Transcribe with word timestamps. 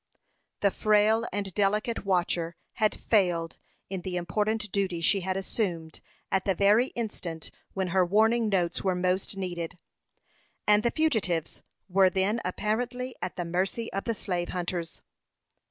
The 0.61 0.71
frail 0.71 1.27
and 1.31 1.53
delicate 1.53 2.07
watcher 2.07 2.55
had 2.81 2.99
failed 2.99 3.59
in 3.87 4.01
the 4.01 4.17
important 4.17 4.71
duty 4.71 4.99
she 4.99 5.19
had 5.19 5.37
assumed 5.37 6.01
at 6.31 6.43
the 6.45 6.55
very 6.55 6.87
instant 6.95 7.51
when 7.75 7.89
her 7.89 8.03
warning 8.03 8.49
notes 8.49 8.83
were 8.83 8.95
most 8.95 9.37
needed, 9.37 9.77
and 10.65 10.81
the 10.81 10.89
fugitives 10.89 11.61
were 11.87 12.09
then 12.09 12.41
apparently 12.43 13.15
at 13.21 13.35
the 13.35 13.45
mercy 13.45 13.93
of 13.93 14.05
the 14.05 14.15
slave 14.15 14.49
hunters. 14.49 15.03